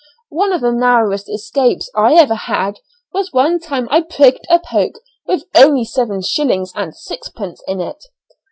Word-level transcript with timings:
One 0.31 0.51
of 0.51 0.61
the 0.61 0.71
narrowest 0.71 1.29
escapes 1.29 1.91
I 1.93 2.15
ever 2.15 2.33
had 2.33 2.79
was 3.13 3.31
one 3.31 3.59
time 3.59 3.87
I 3.91 4.01
prigged 4.01 4.45
a 4.49 4.57
poke 4.57 4.95
with 5.27 5.43
only 5.53 5.85
seven 5.85 6.23
shillings 6.23 6.71
and 6.75 6.95
sixpence 6.95 7.61
in 7.67 7.79
it. 7.81 8.03